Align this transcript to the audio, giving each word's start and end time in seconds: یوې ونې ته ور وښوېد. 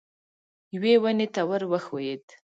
یوې 0.75 0.93
ونې 1.03 1.27
ته 1.33 1.41
ور 1.49 1.61
وښوېد. 1.71 2.25